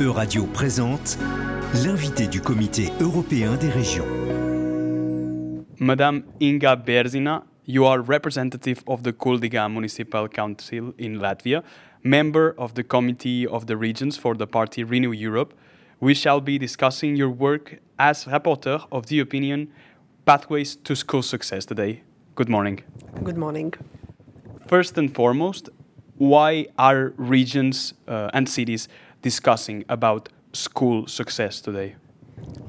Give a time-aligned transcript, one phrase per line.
[0.00, 1.18] Euradio présente
[1.84, 4.06] l'invité du Comité européen des régions.
[5.78, 11.62] Madame Inga Berzina, you are representative of the Kuldiga Municipal Council in Latvia,
[12.02, 15.52] member of the Committee of the Regions for the party Renew Europe.
[16.00, 19.68] We shall be discussing your work as rapporteur of the opinion
[20.24, 22.04] Pathways to School Success today.
[22.36, 22.80] Good morning.
[23.22, 23.74] Good morning.
[24.66, 25.68] First and foremost,
[26.16, 28.88] why are regions uh, and cities
[29.22, 31.96] discussing about school success today?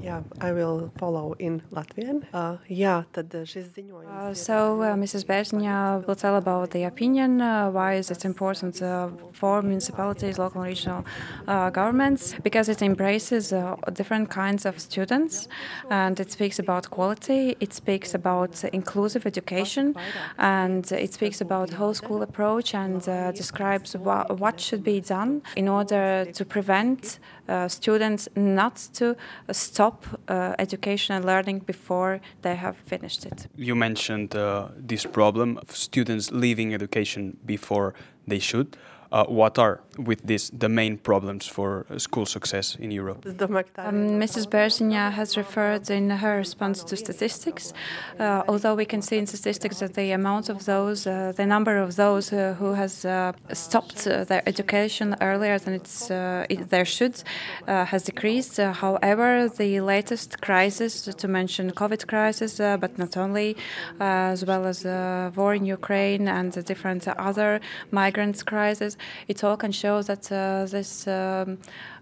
[0.03, 2.23] Yeah, I will follow in Latvian.
[2.33, 4.09] Uh, jā, tad šis ziņojums.
[4.09, 5.27] Uh, so, uh, Mrs.
[5.29, 10.61] Bērziņa will tell about the opinion, uh, why is it important uh, for municipalities, local
[10.61, 11.05] and regional
[11.47, 13.53] uh, governments, because it embraces
[13.93, 15.47] different kinds of students
[15.91, 19.95] and it speaks about quality, it speaks about inclusive education,
[20.39, 23.03] and it speaks about whole school approach and
[23.35, 27.19] describes wha what should be done in order to prevent
[27.67, 29.15] students not to
[29.51, 33.47] stop uh, education and learning before they have finished it.
[33.55, 37.93] You mentioned uh, this problem of students leaving education before
[38.27, 38.77] they should.
[39.11, 43.25] Uh, what are with this the main problems for school success in Europe?
[43.25, 44.47] Um, Mrs.
[44.47, 47.73] Bērziņa has referred in her response to statistics.
[48.17, 51.77] Uh, although we can see in statistics that the amount of those, uh, the number
[51.77, 56.09] of those uh, who has uh, stopped uh, their education earlier than it's
[56.49, 57.21] it, there should
[57.67, 58.57] has decreased.
[58.57, 63.57] however, the latest crisis, to mention COVID crisis, but not only,
[63.99, 67.59] as well as the war in Ukraine and the different other
[67.91, 71.57] migrants crises, it all can show that uh, this um,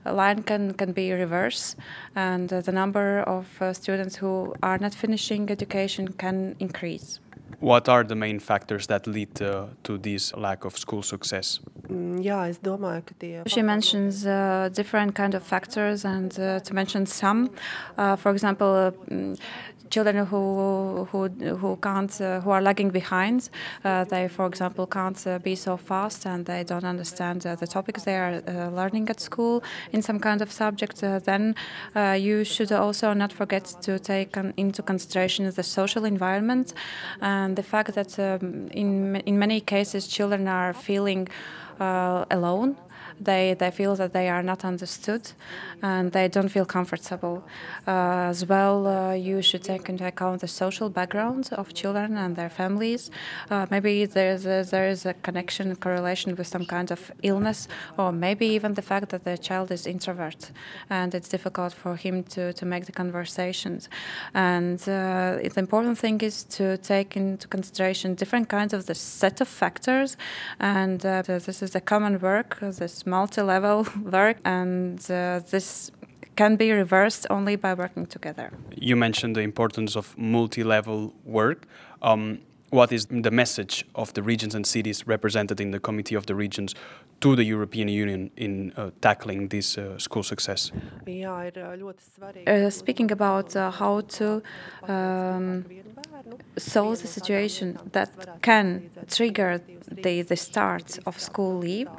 [0.06, 1.78] line can, can be reversed
[2.16, 7.20] and uh, the number of uh, students who are not finishing education can increase.
[7.60, 11.60] What are the main factors that lead uh, to this lack of school success?
[11.90, 12.24] Mm,
[13.48, 17.50] she mentions uh, different kind of factors, and uh, to mention some,
[17.98, 19.38] uh, for example, mm,
[19.90, 21.28] children who who
[21.62, 23.50] who can't uh, who are lagging behind.
[23.84, 28.04] Uh, they, for example, can't uh, be so fast and they don't understand the topics
[28.04, 28.42] they are
[28.72, 31.02] learning at school in some kind of subject.
[31.26, 31.56] then
[32.18, 36.74] you should also not forget to take into consideration the social environment
[37.22, 41.28] and the fact that um, in in many cases children are feeling
[42.32, 42.76] alone
[43.20, 45.32] they, they feel that they are not understood
[45.82, 47.44] and they don't feel comfortable.
[47.88, 52.36] Uh, as well, uh, you should take into account the social background of children and
[52.36, 53.12] their families.
[53.50, 58.12] Uh, maybe there's a, there is a connection, correlation with some kind of illness, or
[58.12, 60.52] maybe even the fact that the child is introvert
[60.90, 63.90] and it's difficult for him to, to make the conversations.
[64.34, 69.42] And uh, the important thing is to take into consideration different kinds of the set
[69.42, 70.18] of factors,
[70.60, 75.92] and uh, this is the common work, this multi-level work, and uh, this
[76.36, 78.52] can be reversed only by working together.
[78.76, 81.68] You mentioned the importance of multi-level work.
[82.02, 86.26] Um, what is the message of the regions and cities represented in the Committee of
[86.26, 86.76] the Regions
[87.22, 90.72] to the European Union in uh, tackling this uh, school success?
[92.48, 94.42] Uh, speaking about uh, how to
[94.88, 95.66] um,
[96.58, 101.90] solve the situation that can trigger the, the start of school leave,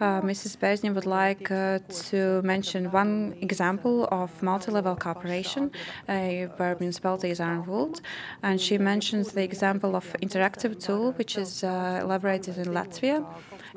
[0.00, 0.56] uh, Mrs.
[0.56, 5.70] Bezny would like uh, to mention one example of multi-level cooperation
[6.06, 8.00] where municipalities are involved,
[8.42, 13.18] and she mentions the example of interactive tool which is uh, elaborated in Latvia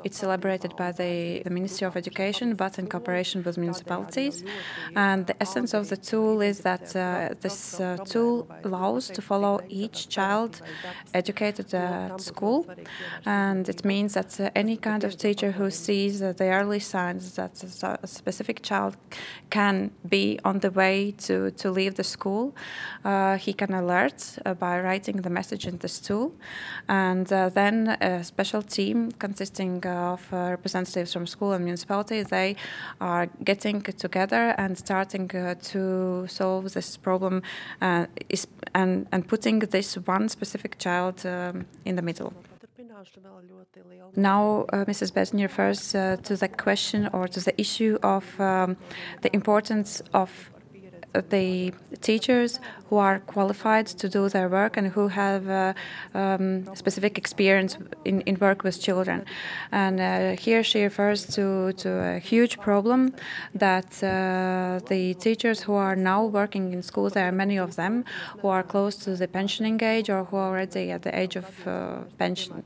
[0.02, 4.42] it's elaborated by the, the, Ministry of Education, but in cooperation with municipalities.
[4.96, 9.60] And the essence of the tool is that uh, this uh, tool allows to follow
[9.68, 10.60] each child
[11.12, 12.66] educated at school.
[13.24, 17.62] And it means that uh, any kind of teacher who sees the early signs that
[18.02, 18.96] a specific child
[19.50, 22.54] can be on the way to, to leave the school,
[23.04, 26.34] uh, he can alert uh, by writing the message in this tool.
[26.88, 32.56] And uh, then a special team consisting of uh, representatives from school and municipality, they
[33.00, 37.42] are getting together and starting uh, to solve this problem
[37.80, 42.32] uh, is, and, and putting this one specific child um, in the middle.
[44.16, 45.12] Now, uh, Mrs.
[45.12, 48.76] Besny refers uh, to the question or to the issue of um,
[49.22, 50.50] the importance of
[51.20, 55.72] the teachers who are qualified to do their work and who have uh,
[56.14, 59.24] um, specific experience in, in work with children.
[59.72, 63.14] And uh, here she refers to, to a huge problem
[63.54, 68.04] that uh, the teachers who are now working in schools, there are many of them
[68.40, 71.66] who are close to the pensioning age or who are already at the age of
[71.66, 72.62] uh, pension.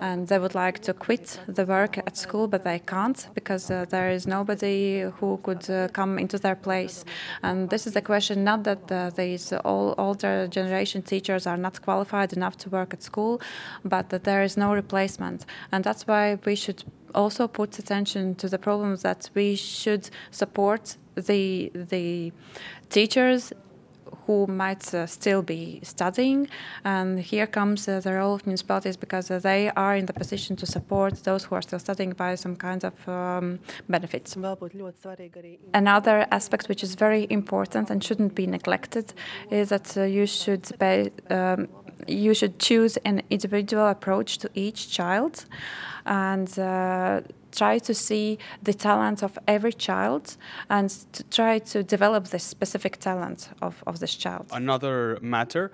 [0.00, 3.84] And they would like to quit the work at school, but they can't because uh,
[3.90, 7.04] there is nobody who could uh, come into their place.
[7.42, 11.74] And this is the question not that uh, these all older generation teachers are not
[11.82, 13.40] qualified enough to work at school,
[13.84, 15.46] but that there is no replacement.
[15.72, 16.80] And that's why we should
[17.14, 20.96] also put attention to the problems that we should support
[21.28, 22.32] the the
[22.90, 23.52] teachers
[24.26, 26.48] who might uh, still be studying.
[26.84, 30.56] And here comes uh, the role of municipalities because uh, they are in the position
[30.56, 33.58] to support those who are still studying by some kinds of um,
[33.88, 34.36] benefits.
[35.74, 39.12] Another aspect which is very important and shouldn't be neglected
[39.50, 41.68] is that uh, you should pay, um,
[42.06, 45.44] you should choose an individual approach to each child
[46.06, 47.20] and uh,
[47.52, 50.36] try to see the talent of every child
[50.70, 54.46] and to try to develop the specific talent of, of this child.
[54.52, 55.70] Another matter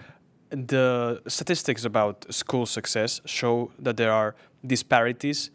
[0.51, 4.35] the statistics about school success show that there are
[4.67, 5.51] disparities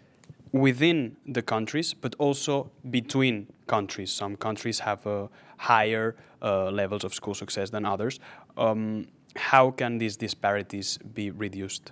[0.51, 4.11] within the countries, but also between countries.
[4.11, 5.27] Some countries have uh,
[5.57, 8.19] higher uh, levels of school success than others.
[8.57, 9.07] Um,
[9.39, 11.91] how can these disparities be reduced?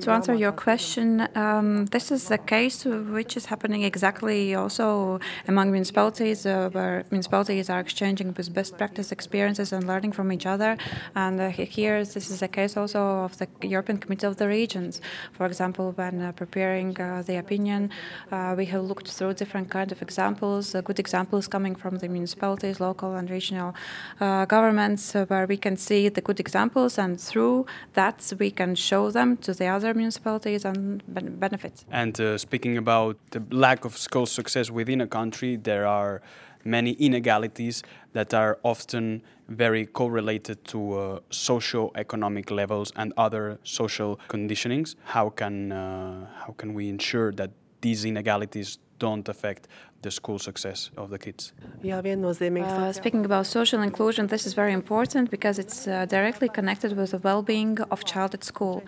[0.00, 5.70] To answer your question, um, this is a case which is happening exactly also among
[5.72, 10.76] municipalities, uh, where municipalities are exchanging with best practice experiences and learning from each other.
[11.14, 15.00] And uh, here, this is a case also of the European Committee of the Regions.
[15.32, 17.90] For example, when uh, preparing uh, the opinion,
[18.32, 22.08] uh, we have looked through different kind of examples, uh, good examples coming from the
[22.08, 23.74] municipalities, local and regional
[24.18, 29.36] governments, where we can see the good examples, and through that we can show them
[29.38, 31.84] to the other municipalities and ben benefits.
[31.90, 36.22] And uh, speaking about the lack of school success within a country, there are
[36.64, 37.82] many inegalities
[38.12, 44.96] that are often very correlated to uh, socio-economic levels and other social conditionings.
[45.04, 47.50] How can uh, how can we ensure that
[47.80, 49.68] these inegalities don't affect
[50.02, 51.52] the school success of the kids.
[51.84, 57.10] Uh, speaking about social inclusion, this is very important because it's uh, directly connected with
[57.10, 58.82] the well-being of child at school,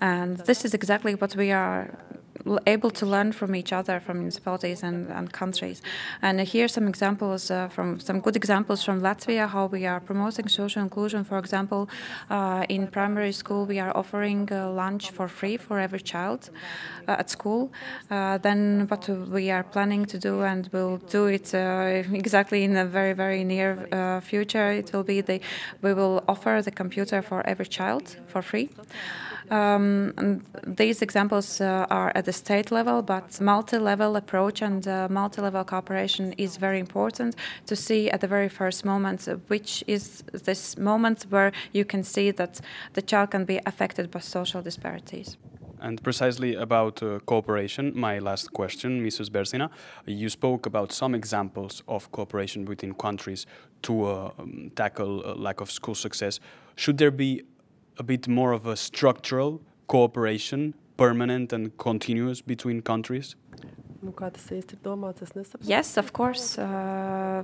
[0.00, 1.96] and this is exactly what we are
[2.66, 5.82] able to learn from each other, from municipalities and, and countries.
[6.22, 10.00] And here are some examples uh, from some good examples from Latvia how we are
[10.00, 11.24] promoting social inclusion.
[11.24, 11.88] For example,
[12.30, 16.50] uh, in primary school we are offering uh, lunch for free for every child
[17.08, 17.72] uh, at school.
[18.10, 22.76] Uh, then what we are planning to do, and we'll do it uh, exactly in
[22.76, 24.70] a very very near future.
[24.70, 25.40] It will be the
[25.82, 28.68] we will offer the computer for every child for free.
[29.50, 35.64] Um, these examples uh, are at the state level, but multi-level approach and uh, multi-level
[35.64, 37.36] cooperation is very important
[37.66, 42.30] to see at the very first moment, which is this moment where you can see
[42.30, 42.60] that
[42.94, 45.36] the child can be affected by social disparities.
[45.80, 49.28] And precisely about uh, cooperation, my last question, Mrs.
[49.28, 49.68] Bērziņa,
[50.06, 53.44] you spoke about some examples of cooperation between countries
[53.82, 56.40] to uh, um, tackle uh, lack of school success.
[56.76, 57.42] Should there be
[57.98, 63.36] a bit more of a structural cooperation, permanent and continuous between countries?
[65.62, 66.58] Yes, of course.
[66.58, 67.42] Uh,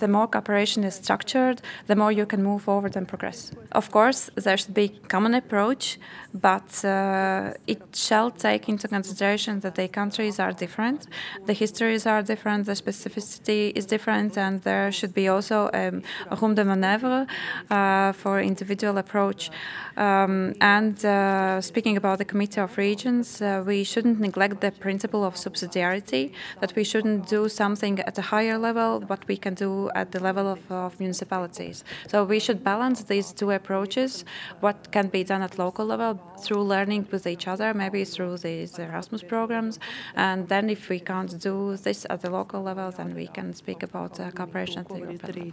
[0.00, 3.52] the more cooperation is structured, the more you can move forward and progress.
[3.72, 5.98] Of course, there should be common approach,
[6.34, 11.06] but uh, it shall take into consideration that the countries are different,
[11.46, 16.36] the histories are different, the specificity is different, and there should be also um, a
[16.36, 17.26] room de manœuvre
[17.70, 19.50] uh, for individual approach.
[19.96, 25.24] Um, and uh, speaking about the Committee of Regions, uh, we shouldn't neglect the principle
[25.24, 29.54] of subsidiarity, that we shouldn't do something at a higher level, but we can
[29.90, 31.84] do at the level of, of municipalities.
[32.08, 34.24] So we should balance these two approaches,
[34.60, 38.78] what can be done at local level through learning with each other, maybe through these
[38.78, 39.78] Erasmus programs,
[40.14, 43.82] and then if we can't do this at the local level, then we can speak
[43.82, 45.52] about uh, cooperation at the European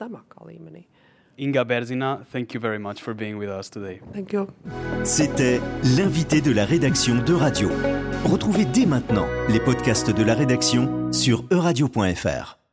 [0.00, 0.84] level.
[1.38, 4.00] Inga Bērziņa, thank you very much for being with us today.
[4.14, 4.46] Thank you.
[5.04, 5.60] C'était
[5.96, 7.68] l'invité de la rédaction de Radio.
[8.24, 12.65] Retrouvez dès maintenant les podcasts de la rédaction sur euradio.fr.